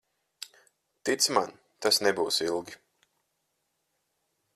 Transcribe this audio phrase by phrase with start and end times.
[1.09, 1.53] Tici man,
[1.87, 2.79] tas nebūs ilgi.